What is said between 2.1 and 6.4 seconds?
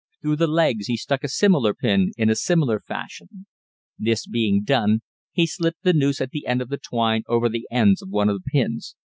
in a similar fashion. This being done, he slipped the noose at